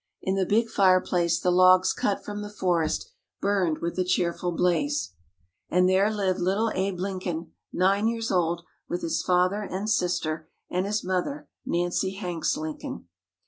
In 0.23 0.33
the 0.33 0.47
big 0.47 0.67
fireplace, 0.67 1.39
the 1.39 1.51
logs 1.51 1.93
cut 1.93 2.25
from 2.25 2.41
the 2.41 2.49
forest, 2.49 3.11
burned 3.39 3.81
with 3.83 3.99
a 3.99 4.03
cheerful 4.03 4.51
blaze. 4.51 5.11
And 5.69 5.87
there 5.87 6.09
lived 6.09 6.39
little 6.39 6.71
Abe 6.73 6.97
Lincoln, 6.99 7.51
nine 7.71 8.07
years 8.07 8.31
old, 8.31 8.63
with 8.89 9.03
his 9.03 9.21
father 9.21 9.61
and 9.61 9.87
sister 9.87 10.49
and 10.71 10.87
his 10.87 11.03
mother, 11.03 11.49
Nancy 11.67 12.15
Hanks 12.15 12.57
Lincoln. 12.57 13.09